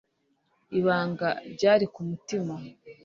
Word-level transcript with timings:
ibanga 0.79 1.29
ryari 1.53 1.85
ku 1.93 1.99
mutima 2.09 2.53